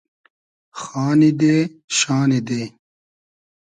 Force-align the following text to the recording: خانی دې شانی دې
خانی 0.81 1.31
دې 1.39 1.55
شانی 1.97 2.39
دې 2.47 2.63